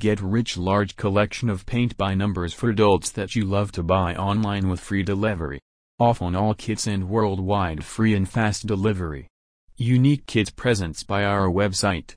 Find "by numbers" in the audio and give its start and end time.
1.98-2.54